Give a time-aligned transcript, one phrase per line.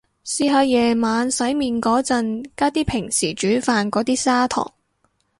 [0.25, 4.73] 試下夜晚洗面個陣加啲平時煮飯個啲砂糖